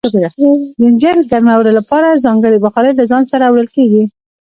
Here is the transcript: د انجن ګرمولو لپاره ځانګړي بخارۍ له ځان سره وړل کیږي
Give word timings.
د 0.03 0.03
انجن 0.87 1.17
ګرمولو 1.31 1.71
لپاره 1.79 2.19
ځانګړي 2.25 2.57
بخارۍ 2.65 2.91
له 2.95 3.03
ځان 3.11 3.23
سره 3.31 3.45
وړل 3.51 3.67
کیږي 3.75 4.03